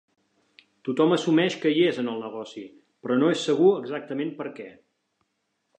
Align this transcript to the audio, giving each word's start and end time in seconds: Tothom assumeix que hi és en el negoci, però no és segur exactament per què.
Tothom 0.87 1.13
assumeix 1.17 1.57
que 1.65 1.73
hi 1.75 1.83
és 1.91 1.99
en 2.03 2.09
el 2.15 2.25
negoci, 2.25 2.65
però 3.05 3.19
no 3.21 3.31
és 3.35 3.45
segur 3.51 3.71
exactament 3.85 4.37
per 4.41 4.53
què. 4.61 4.69